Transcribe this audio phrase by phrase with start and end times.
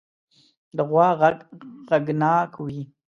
[0.77, 1.37] د غوا غږ
[1.89, 2.81] غږناک وي.